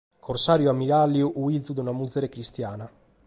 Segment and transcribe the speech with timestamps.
[0.25, 2.85] Corsàriu e ammiràlliu, fiat fìgiu de una mugere cristiana.